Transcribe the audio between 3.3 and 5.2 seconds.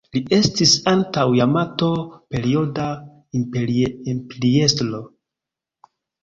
imperiestro.